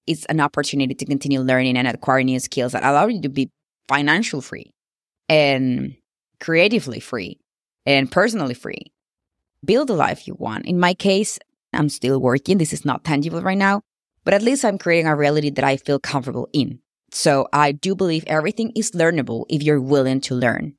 is 0.06 0.24
an 0.26 0.40
opportunity 0.40 0.94
to 0.94 1.04
continue 1.04 1.40
learning 1.40 1.76
and 1.76 1.86
acquiring 1.86 2.26
new 2.26 2.40
skills 2.40 2.72
that 2.72 2.84
allow 2.84 3.06
you 3.06 3.20
to 3.20 3.28
be 3.28 3.50
financial 3.88 4.40
free 4.40 4.72
and 5.28 5.96
creatively 6.40 7.00
free 7.00 7.38
and 7.84 8.10
personally 8.10 8.54
free. 8.54 8.92
Build 9.64 9.88
the 9.88 9.94
life 9.94 10.26
you 10.26 10.34
want. 10.34 10.66
In 10.66 10.78
my 10.78 10.94
case, 10.94 11.38
I'm 11.72 11.88
still 11.88 12.20
working. 12.20 12.58
This 12.58 12.72
is 12.72 12.84
not 12.84 13.04
tangible 13.04 13.42
right 13.42 13.58
now, 13.58 13.82
but 14.24 14.34
at 14.34 14.42
least 14.42 14.64
I'm 14.64 14.78
creating 14.78 15.06
a 15.06 15.16
reality 15.16 15.50
that 15.50 15.64
I 15.64 15.76
feel 15.76 15.98
comfortable 15.98 16.48
in. 16.52 16.80
So 17.10 17.48
I 17.52 17.72
do 17.72 17.94
believe 17.94 18.24
everything 18.26 18.72
is 18.76 18.92
learnable 18.92 19.44
if 19.48 19.62
you're 19.62 19.80
willing 19.80 20.20
to 20.22 20.34
learn, 20.34 20.74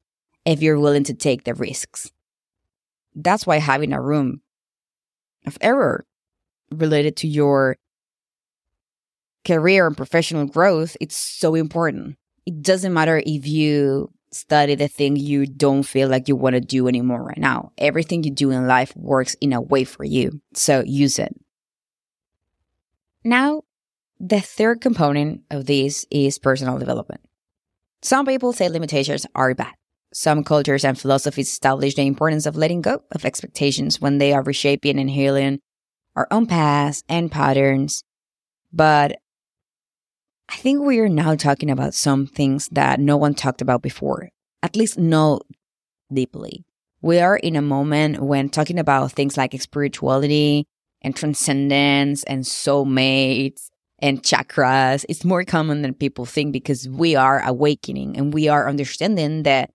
if 0.45 0.61
you're 0.61 0.79
willing 0.79 1.03
to 1.05 1.13
take 1.13 1.43
the 1.43 1.53
risks. 1.53 2.11
That's 3.23 3.45
why 3.45 3.57
having 3.57 3.93
a 3.93 4.01
room 4.01 4.41
of 5.45 5.57
error 5.61 6.05
related 6.71 7.17
to 7.17 7.27
your 7.27 7.77
career 9.45 9.87
and 9.87 9.97
professional 9.97 10.45
growth, 10.45 10.95
it's 11.01 11.15
so 11.15 11.55
important. 11.55 12.17
It 12.45 12.61
doesn't 12.61 12.93
matter 12.93 13.21
if 13.25 13.47
you 13.47 14.11
study 14.31 14.75
the 14.75 14.87
thing 14.87 15.15
you 15.15 15.45
don't 15.45 15.83
feel 15.83 16.07
like 16.07 16.27
you 16.27 16.35
want 16.35 16.53
to 16.53 16.61
do 16.61 16.87
anymore 16.87 17.23
right 17.23 17.37
now. 17.37 17.71
Everything 17.77 18.23
you 18.23 18.31
do 18.31 18.51
in 18.51 18.67
life 18.67 18.95
works 18.95 19.35
in 19.41 19.53
a 19.53 19.61
way 19.61 19.83
for 19.83 20.03
you. 20.03 20.41
So 20.53 20.83
use 20.85 21.17
it. 21.19 21.33
Now, 23.23 23.63
the 24.19 24.39
third 24.39 24.81
component 24.81 25.41
of 25.49 25.65
this 25.65 26.05
is 26.11 26.37
personal 26.37 26.77
development. 26.77 27.21
Some 28.01 28.25
people 28.25 28.53
say 28.53 28.69
limitations 28.69 29.25
are 29.35 29.53
bad. 29.55 29.73
Some 30.11 30.43
cultures 30.43 30.83
and 30.83 30.99
philosophies 30.99 31.49
establish 31.49 31.95
the 31.95 32.01
importance 32.01 32.45
of 32.45 32.55
letting 32.55 32.81
go 32.81 33.03
of 33.11 33.25
expectations 33.25 34.01
when 34.01 34.17
they 34.17 34.33
are 34.33 34.41
reshaping 34.41 34.99
and 34.99 35.09
healing 35.09 35.59
our 36.15 36.27
own 36.31 36.47
past 36.47 37.05
and 37.07 37.31
patterns. 37.31 38.03
But 38.73 39.17
I 40.49 40.55
think 40.55 40.81
we 40.81 40.99
are 40.99 41.09
now 41.09 41.35
talking 41.35 41.69
about 41.69 41.93
some 41.93 42.25
things 42.25 42.69
that 42.71 42.99
no 42.99 43.17
one 43.17 43.35
talked 43.35 43.61
about 43.61 43.83
before, 43.83 44.29
at 44.63 44.75
least 44.75 44.97
not 44.97 45.43
deeply. 46.11 46.65
We 47.01 47.19
are 47.19 47.37
in 47.37 47.55
a 47.55 47.61
moment 47.61 48.19
when 48.19 48.49
talking 48.49 48.79
about 48.79 49.11
things 49.11 49.37
like 49.37 49.59
spirituality 49.61 50.65
and 51.01 51.15
transcendence 51.15 52.23
and 52.23 52.43
soulmates 52.43 53.69
and 53.99 54.23
chakras 54.23 55.05
is 55.07 55.23
more 55.23 55.43
common 55.43 55.81
than 55.81 55.93
people 55.93 56.25
think 56.25 56.51
because 56.51 56.89
we 56.89 57.15
are 57.15 57.41
awakening 57.45 58.17
and 58.17 58.33
we 58.33 58.47
are 58.47 58.67
understanding 58.67 59.43
that 59.43 59.69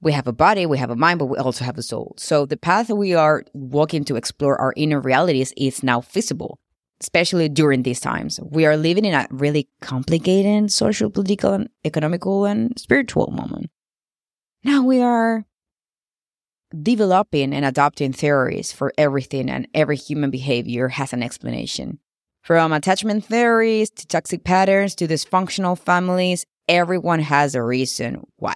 we 0.00 0.12
have 0.12 0.26
a 0.26 0.32
body, 0.32 0.66
we 0.66 0.78
have 0.78 0.90
a 0.90 0.96
mind, 0.96 1.18
but 1.18 1.26
we 1.26 1.38
also 1.38 1.64
have 1.64 1.78
a 1.78 1.82
soul. 1.82 2.14
So 2.18 2.46
the 2.46 2.56
path 2.56 2.90
we 2.90 3.14
are 3.14 3.44
walking 3.54 4.04
to 4.04 4.16
explore 4.16 4.60
our 4.60 4.72
inner 4.76 5.00
realities 5.00 5.52
is 5.56 5.82
now 5.82 6.02
visible, 6.02 6.58
especially 7.00 7.48
during 7.48 7.82
these 7.82 8.00
times. 8.00 8.38
We 8.42 8.66
are 8.66 8.76
living 8.76 9.04
in 9.04 9.14
a 9.14 9.26
really 9.30 9.68
complicated 9.80 10.70
social, 10.70 11.10
political, 11.10 11.52
and 11.52 11.68
economical 11.84 12.44
and 12.44 12.78
spiritual 12.78 13.30
moment. 13.30 13.70
Now 14.64 14.82
we 14.82 15.00
are 15.00 15.46
developing 16.82 17.54
and 17.54 17.64
adopting 17.64 18.12
theories 18.12 18.72
for 18.72 18.92
everything 18.98 19.48
and 19.48 19.68
every 19.72 19.96
human 19.96 20.30
behavior 20.30 20.88
has 20.88 21.12
an 21.12 21.22
explanation. 21.22 22.00
From 22.42 22.72
attachment 22.72 23.24
theories 23.24 23.90
to 23.90 24.06
toxic 24.06 24.44
patterns 24.44 24.94
to 24.96 25.08
dysfunctional 25.08 25.78
families, 25.78 26.44
everyone 26.68 27.20
has 27.20 27.54
a 27.54 27.62
reason 27.62 28.24
why. 28.36 28.54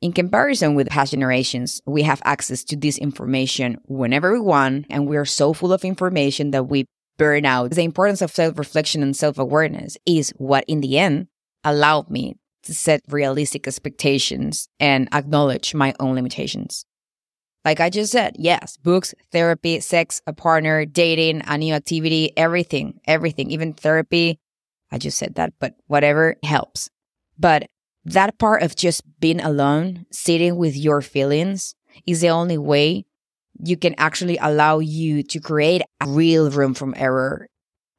In 0.00 0.12
comparison 0.12 0.74
with 0.74 0.88
past 0.88 1.10
generations, 1.10 1.82
we 1.84 2.02
have 2.04 2.22
access 2.24 2.64
to 2.64 2.76
this 2.76 2.96
information 2.96 3.76
whenever 3.84 4.32
we 4.32 4.40
want, 4.40 4.86
and 4.88 5.06
we 5.06 5.18
are 5.18 5.26
so 5.26 5.52
full 5.52 5.74
of 5.74 5.84
information 5.84 6.52
that 6.52 6.64
we 6.64 6.86
burn 7.18 7.44
out. 7.44 7.72
The 7.72 7.82
importance 7.82 8.22
of 8.22 8.30
self 8.30 8.58
reflection 8.58 9.02
and 9.02 9.14
self 9.14 9.38
awareness 9.38 9.98
is 10.06 10.30
what, 10.38 10.64
in 10.66 10.80
the 10.80 10.98
end, 10.98 11.28
allowed 11.64 12.08
me 12.08 12.36
to 12.62 12.72
set 12.72 13.02
realistic 13.08 13.66
expectations 13.66 14.68
and 14.78 15.06
acknowledge 15.12 15.74
my 15.74 15.94
own 16.00 16.14
limitations. 16.14 16.86
Like 17.66 17.80
I 17.80 17.90
just 17.90 18.10
said, 18.10 18.36
yes, 18.38 18.78
books, 18.78 19.14
therapy, 19.32 19.80
sex, 19.80 20.22
a 20.26 20.32
partner, 20.32 20.86
dating, 20.86 21.42
a 21.46 21.58
new 21.58 21.74
activity, 21.74 22.32
everything, 22.38 23.00
everything, 23.06 23.50
even 23.50 23.74
therapy. 23.74 24.38
I 24.90 24.96
just 24.96 25.18
said 25.18 25.34
that, 25.34 25.52
but 25.60 25.74
whatever 25.88 26.36
helps. 26.42 26.88
But 27.38 27.68
that 28.04 28.38
part 28.38 28.62
of 28.62 28.76
just 28.76 29.02
being 29.20 29.40
alone, 29.40 30.06
sitting 30.10 30.56
with 30.56 30.76
your 30.76 31.02
feelings 31.02 31.74
is 32.06 32.20
the 32.20 32.30
only 32.30 32.58
way 32.58 33.04
you 33.62 33.76
can 33.76 33.94
actually 33.98 34.38
allow 34.38 34.78
you 34.78 35.22
to 35.22 35.40
create 35.40 35.82
a 36.00 36.08
real 36.08 36.50
room 36.50 36.74
from 36.74 36.94
error 36.96 37.48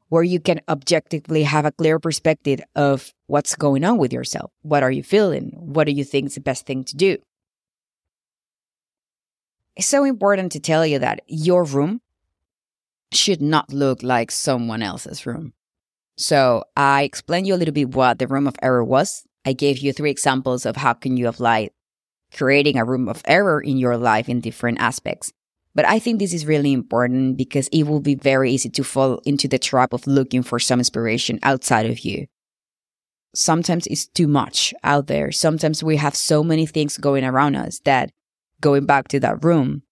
where 0.10 0.24
you 0.24 0.40
can 0.40 0.60
objectively 0.68 1.44
have 1.44 1.66
a 1.66 1.72
clear 1.72 2.00
perspective 2.00 2.60
of 2.76 3.14
what's 3.28 3.56
going 3.56 3.86
on 3.86 3.98
with 3.98 4.12
yourself. 4.12 4.52
What 4.62 4.84
are 4.84 4.92
you 4.92 5.04
feeling? 5.04 5.54
What 5.56 5.86
do 5.86 5.94
you 5.94 6.04
think 6.04 6.28
is 6.28 6.36
the 6.36 6.42
best 6.42 6.66
thing 6.66 6.84
to 6.86 6.98
do? 6.98 7.18
It's 9.76 9.88
so 9.88 10.04
important 10.04 10.52
to 10.52 10.60
tell 10.60 10.86
you 10.86 11.00
that 11.00 11.22
your 11.28 11.64
room 11.64 12.02
should 13.14 13.42
not 13.42 13.72
look 13.72 14.04
like 14.04 14.32
someone 14.32 14.82
else's 14.82 15.26
room. 15.26 15.54
So 16.18 16.66
I 16.76 17.04
explained 17.04 17.48
you 17.48 17.56
a 17.56 17.58
little 17.58 17.74
bit 17.74 17.96
what 17.96 18.20
the 18.20 18.28
room 18.28 18.48
of 18.48 18.56
error 18.62 18.84
was 18.84 19.24
I 19.46 19.54
gave 19.54 19.80
you 19.80 19.94
three 19.94 20.12
examples 20.12 20.66
of 20.66 20.78
how 20.78 20.94
can 20.94 21.18
you 21.18 21.28
apply 21.28 21.72
creating 22.34 22.78
a 22.78 22.86
room 22.86 23.10
of 23.10 23.22
error 23.26 23.60
in 23.60 23.78
your 23.78 23.98
life 23.98 24.30
in 24.30 24.40
different 24.40 24.80
aspects. 24.80 25.34
But 25.74 25.88
I 25.88 26.00
think 26.00 26.20
this 26.20 26.34
is 26.34 26.46
really 26.46 26.74
important 26.74 27.38
because 27.38 27.68
it 27.70 27.84
will 27.84 28.02
be 28.02 28.16
very 28.16 28.52
easy 28.52 28.70
to 28.70 28.84
fall 28.84 29.22
into 29.26 29.48
the 29.48 29.60
trap 29.60 29.94
of 29.94 30.08
looking 30.08 30.44
for 30.44 30.60
some 30.60 30.80
inspiration 30.80 31.40
outside 31.44 31.86
of 31.86 32.00
you. 32.00 32.28
Sometimes 33.34 33.88
it's 33.88 34.08
too 34.08 34.28
much 34.28 34.74
out 34.84 35.08
there. 35.08 35.32
Sometimes 35.32 35.84
we 35.84 35.96
have 35.96 36.16
so 36.16 36.44
many 36.44 36.66
things 36.66 36.98
going 36.98 37.24
around 37.24 37.56
us 37.56 37.80
that 37.86 38.12
going 38.60 38.86
back 38.86 39.08
to 39.10 39.20
that 39.22 39.44
room 39.44 39.84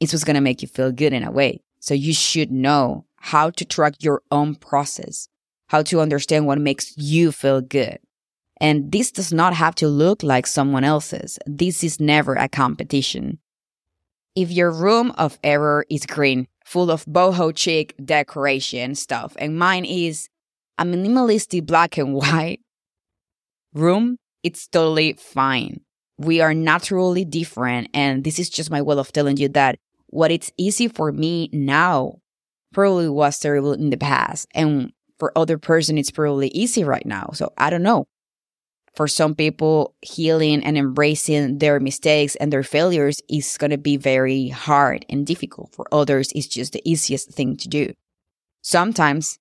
is 0.00 0.12
what's 0.12 0.24
going 0.24 0.34
to 0.34 0.40
make 0.40 0.62
you 0.62 0.68
feel 0.68 0.90
good 0.90 1.12
in 1.12 1.22
a 1.22 1.30
way. 1.30 1.62
So 1.78 1.94
you 1.94 2.12
should 2.12 2.50
know 2.50 3.06
how 3.16 3.50
to 3.50 3.64
track 3.64 3.94
your 4.00 4.22
own 4.32 4.56
process, 4.56 5.28
how 5.68 5.82
to 5.82 6.00
understand 6.00 6.46
what 6.46 6.58
makes 6.58 6.96
you 6.96 7.30
feel 7.30 7.60
good. 7.60 7.98
And 8.60 8.92
this 8.92 9.10
does 9.10 9.32
not 9.32 9.54
have 9.54 9.74
to 9.76 9.88
look 9.88 10.22
like 10.22 10.46
someone 10.46 10.84
else's. 10.84 11.38
This 11.46 11.82
is 11.82 12.00
never 12.00 12.34
a 12.34 12.48
competition. 12.48 13.38
If 14.36 14.50
your 14.50 14.70
room 14.70 15.12
of 15.12 15.38
error 15.42 15.84
is 15.90 16.06
green, 16.06 16.46
full 16.64 16.90
of 16.90 17.04
boho 17.04 17.56
chic 17.56 17.94
decoration 18.04 18.94
stuff, 18.94 19.36
and 19.38 19.58
mine 19.58 19.84
is 19.84 20.28
a 20.78 20.84
minimalistic 20.84 21.66
black 21.66 21.98
and 21.98 22.14
white 22.14 22.60
room, 23.72 24.18
it's 24.42 24.66
totally 24.68 25.14
fine. 25.14 25.80
We 26.18 26.40
are 26.40 26.54
naturally 26.54 27.24
different. 27.24 27.88
And 27.92 28.22
this 28.22 28.38
is 28.38 28.48
just 28.48 28.70
my 28.70 28.82
way 28.82 28.96
of 28.96 29.12
telling 29.12 29.36
you 29.36 29.48
that 29.50 29.78
what 30.06 30.30
it's 30.30 30.52
easy 30.56 30.86
for 30.86 31.10
me 31.10 31.50
now 31.52 32.18
probably 32.72 33.08
was 33.08 33.38
terrible 33.38 33.72
in 33.72 33.90
the 33.90 33.96
past. 33.96 34.46
And 34.54 34.92
for 35.18 35.36
other 35.36 35.58
person, 35.58 35.98
it's 35.98 36.10
probably 36.10 36.48
easy 36.48 36.84
right 36.84 37.04
now. 37.06 37.30
So 37.34 37.52
I 37.58 37.70
don't 37.70 37.82
know. 37.82 38.06
For 38.94 39.08
some 39.08 39.34
people, 39.34 39.96
healing 40.02 40.64
and 40.64 40.78
embracing 40.78 41.58
their 41.58 41.80
mistakes 41.80 42.36
and 42.36 42.52
their 42.52 42.62
failures 42.62 43.20
is 43.28 43.58
going 43.58 43.72
to 43.72 43.78
be 43.78 43.96
very 43.96 44.48
hard 44.48 45.04
and 45.08 45.26
difficult. 45.26 45.74
For 45.74 45.86
others, 45.90 46.30
it's 46.34 46.46
just 46.46 46.72
the 46.72 46.82
easiest 46.88 47.30
thing 47.30 47.56
to 47.56 47.68
do. 47.68 47.92
Sometimes 48.62 49.38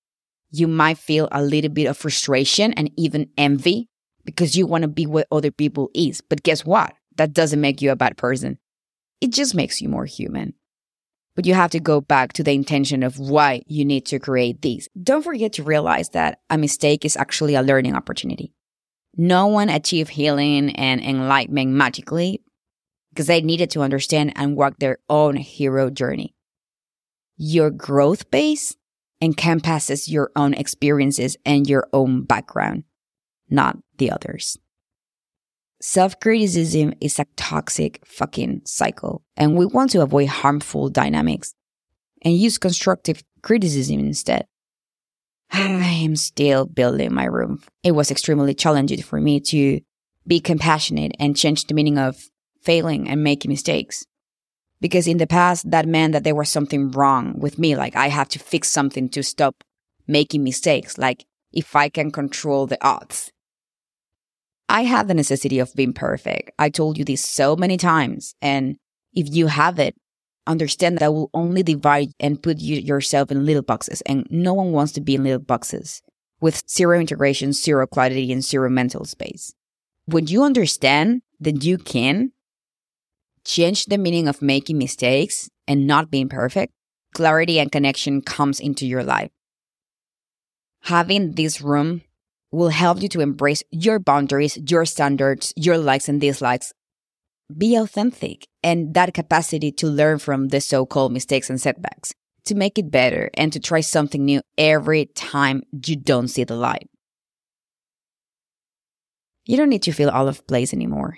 you 0.50 0.68
might 0.68 0.98
feel 0.98 1.28
a 1.32 1.44
little 1.44 1.70
bit 1.70 1.86
of 1.86 1.98
frustration 1.98 2.74
and 2.74 2.92
even 2.98 3.30
envy 3.38 3.88
because 4.26 4.56
you 4.56 4.66
want 4.66 4.82
to 4.84 4.88
be 4.88 5.06
what 5.06 5.28
other 5.32 5.52
people 5.52 5.92
is. 5.94 6.22
But 6.22 6.44
guess 6.44 6.66
what? 6.66 6.94
That 7.18 7.34
doesn't 7.34 7.62
make 7.62 7.82
you 7.82 7.92
a 7.92 7.96
bad 7.96 8.18
person. 8.18 8.58
It 9.22 9.32
just 9.32 9.54
makes 9.54 9.82
you 9.82 9.90
more 9.90 10.06
human. 10.06 10.56
But 11.36 11.46
you 11.46 11.54
have 11.54 11.72
to 11.72 11.80
go 11.80 12.02
back 12.02 12.34
to 12.34 12.44
the 12.44 12.54
intention 12.54 13.04
of 13.04 13.20
why 13.20 13.62
you 13.68 13.86
need 13.86 14.06
to 14.08 14.20
create 14.20 14.62
these. 14.62 14.90
Don't 15.02 15.24
forget 15.24 15.54
to 15.54 15.64
realize 15.64 16.10
that 16.10 16.40
a 16.50 16.58
mistake 16.58 17.06
is 17.06 17.18
actually 17.18 17.56
a 17.56 17.62
learning 17.62 17.96
opportunity. 17.96 18.54
No 19.16 19.48
one 19.48 19.70
achieved 19.70 20.12
healing 20.12 20.76
and 20.76 21.02
enlightenment 21.02 21.72
magically 21.72 22.42
because 23.12 23.28
they 23.28 23.42
needed 23.42 23.70
to 23.72 23.82
understand 23.82 24.34
and 24.36 24.56
walk 24.56 24.80
their 24.80 24.98
own 25.08 25.36
hero 25.36 25.90
journey. 25.90 26.34
Your 27.38 27.70
growth 27.70 28.32
base 28.32 28.76
encompasses 29.22 30.10
your 30.10 30.32
own 30.36 30.54
experiences 30.54 31.38
and 31.46 31.70
your 31.70 31.88
own 31.94 32.24
background, 32.24 32.84
not 33.50 33.78
the 33.98 34.12
others. 34.12 34.58
Self 35.82 36.20
criticism 36.20 36.94
is 37.02 37.20
a 37.20 37.26
toxic 37.36 38.02
fucking 38.06 38.62
cycle, 38.66 39.24
and 39.36 39.58
we 39.58 39.66
want 39.66 39.92
to 39.92 40.02
avoid 40.02 40.30
harmful 40.30 40.90
dynamics 40.90 41.54
and 42.24 42.38
use 42.38 42.58
constructive 42.58 43.22
criticism 43.42 44.00
instead. 44.00 44.48
I 45.56 46.02
am 46.04 46.16
still 46.16 46.66
building 46.66 47.14
my 47.14 47.26
room. 47.26 47.62
It 47.84 47.92
was 47.92 48.10
extremely 48.10 48.56
challenging 48.56 49.04
for 49.04 49.22
me 49.22 49.40
to 49.42 49.82
be 50.26 50.40
compassionate 50.40 51.12
and 51.20 51.38
change 51.38 51.68
the 51.68 51.76
meaning 51.76 52.00
of 52.00 52.24
failing 52.64 53.08
and 53.08 53.24
making 53.24 53.50
mistakes. 53.50 54.04
Because 54.82 55.08
in 55.08 55.18
the 55.18 55.28
past, 55.28 55.70
that 55.70 55.88
meant 55.88 56.14
that 56.14 56.24
there 56.24 56.34
was 56.34 56.50
something 56.50 56.90
wrong 56.92 57.38
with 57.38 57.60
me. 57.60 57.76
Like 57.76 57.96
I 57.96 58.08
have 58.08 58.30
to 58.30 58.40
fix 58.40 58.70
something 58.70 59.10
to 59.10 59.22
stop 59.22 59.64
making 60.08 60.44
mistakes. 60.44 60.98
Like 60.98 61.26
if 61.52 61.76
I 61.76 61.88
can 61.88 62.10
control 62.10 62.66
the 62.66 62.84
odds. 62.84 63.32
I 64.68 64.84
have 64.84 65.08
the 65.08 65.14
necessity 65.14 65.60
of 65.60 65.76
being 65.76 65.94
perfect. 65.94 66.52
I 66.58 66.70
told 66.70 66.98
you 66.98 67.06
this 67.06 67.24
so 67.24 67.56
many 67.56 67.78
times. 67.78 68.34
And 68.42 68.78
if 69.14 69.34
you 69.34 69.48
have 69.48 69.78
it, 69.78 69.96
understand 70.48 70.98
that 70.98 71.06
I 71.06 71.10
will 71.10 71.30
only 71.34 71.64
divide 71.64 72.10
and 72.20 72.42
put 72.42 72.60
you 72.60 72.78
yourself 72.78 73.32
in 73.32 73.46
little 73.46 73.62
boxes. 73.62 74.02
And 74.02 74.28
no 74.30 74.54
one 74.54 74.72
wants 74.72 74.92
to 74.94 75.02
be 75.02 75.16
in 75.16 75.24
little 75.24 75.40
boxes 75.40 76.02
with 76.42 76.70
zero 76.70 77.00
integration, 77.00 77.54
zero 77.54 77.88
clarity, 77.88 78.32
and 78.32 78.44
zero 78.44 78.70
mental 78.70 79.06
space. 79.06 79.54
When 80.06 80.28
you 80.28 80.44
understand 80.44 81.22
that 81.40 81.64
you 81.64 81.78
can 81.78 82.32
change 83.46 83.86
the 83.86 83.98
meaning 83.98 84.28
of 84.28 84.42
making 84.42 84.78
mistakes 84.78 85.50
and 85.68 85.88
not 85.88 86.12
being 86.12 86.30
perfect, 86.30 86.74
clarity 87.14 87.60
and 87.60 87.72
connection 87.72 88.22
comes 88.22 88.60
into 88.60 88.86
your 88.86 89.04
life. 89.04 89.32
Having 90.84 91.34
this 91.34 91.62
room 91.62 92.02
will 92.52 92.70
help 92.70 93.02
you 93.02 93.10
to 93.10 93.22
embrace 93.22 93.64
your 93.72 94.00
boundaries, 94.00 94.58
your 94.70 94.86
standards, 94.86 95.54
your 95.56 95.78
likes 95.78 96.10
and 96.10 96.20
dislikes 96.20 96.74
be 97.58 97.76
authentic 97.76 98.48
and 98.62 98.94
that 98.94 99.14
capacity 99.14 99.72
to 99.74 99.88
learn 99.88 100.20
from 100.20 100.50
the 100.50 100.62
so 100.62 100.86
called 100.86 101.12
mistakes 101.12 101.50
and 101.50 101.60
setbacks, 101.60 102.14
to 102.46 102.56
make 102.56 102.78
it 102.78 102.92
better 102.92 103.30
and 103.36 103.52
to 103.54 103.60
try 103.60 103.82
something 103.82 104.24
new 104.24 104.42
every 104.58 105.06
time 105.08 105.64
you 105.86 105.96
don't 105.96 106.28
see 106.28 106.44
the 106.44 106.56
light. 106.56 106.90
You 109.46 109.58
don't 109.58 109.70
need 109.70 109.84
to 109.84 109.92
feel 109.92 110.10
out 110.10 110.28
of 110.28 110.48
place 110.48 110.74
anymore. 110.74 111.18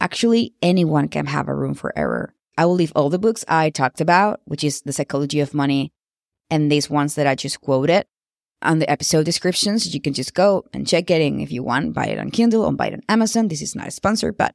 Actually, 0.00 0.54
anyone 0.62 1.08
can 1.08 1.26
have 1.26 1.48
a 1.48 1.54
room 1.54 1.74
for 1.74 1.96
error. 1.96 2.34
I 2.56 2.66
will 2.66 2.74
leave 2.74 2.92
all 2.94 3.10
the 3.10 3.18
books 3.18 3.44
I 3.48 3.70
talked 3.70 4.00
about, 4.00 4.40
which 4.44 4.62
is 4.62 4.82
The 4.82 4.92
Psychology 4.92 5.40
of 5.40 5.54
Money, 5.54 5.92
and 6.50 6.70
these 6.70 6.88
ones 6.88 7.14
that 7.16 7.26
I 7.26 7.34
just 7.34 7.60
quoted 7.60 8.06
on 8.62 8.78
the 8.78 8.90
episode 8.90 9.24
descriptions. 9.24 9.92
You 9.92 10.00
can 10.00 10.14
just 10.14 10.34
go 10.34 10.64
and 10.72 10.86
check 10.86 11.10
it 11.10 11.20
in 11.20 11.40
if 11.40 11.50
you 11.50 11.62
want. 11.62 11.94
Buy 11.94 12.06
it 12.06 12.18
on 12.18 12.30
Kindle 12.30 12.62
or 12.62 12.72
buy 12.72 12.88
it 12.88 12.94
on 12.94 13.02
Amazon. 13.08 13.48
This 13.48 13.62
is 13.62 13.74
not 13.74 13.88
a 13.88 13.90
sponsor, 13.90 14.32
but 14.32 14.54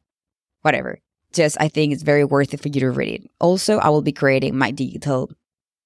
whatever. 0.62 1.00
Just 1.34 1.58
I 1.60 1.68
think 1.68 1.94
it's 1.94 2.04
very 2.04 2.24
worth 2.24 2.54
it 2.54 2.62
for 2.62 2.70
you 2.70 2.80
to 2.82 2.92
read 2.92 3.22
it. 3.22 3.32
Also, 3.40 3.78
I 3.78 3.90
will 3.90 4.02
be 4.02 4.12
creating 4.12 4.58
my 4.58 4.72
digital 4.72 5.30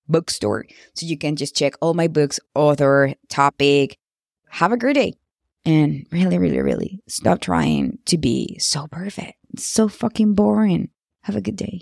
bookstore. 0.08 0.66
So 0.96 1.06
you 1.06 1.18
can 1.18 1.36
just 1.36 1.56
check 1.56 1.74
all 1.82 1.94
my 1.94 2.08
books, 2.08 2.40
author, 2.56 3.14
topic. 3.30 3.98
Have 4.50 4.72
a 4.72 4.78
great 4.78 4.96
day. 4.96 5.14
And 5.66 6.06
really, 6.12 6.38
really, 6.38 6.62
really 6.62 7.02
stop 7.08 7.40
trying 7.40 7.98
to 8.06 8.18
be 8.18 8.58
so 8.60 8.88
perfect. 8.88 9.34
It's 9.54 9.66
so 9.66 9.88
fucking 9.88 10.34
boring. 10.34 10.90
Have 11.22 11.36
a 11.36 11.42
good 11.42 11.56
day. 11.56 11.82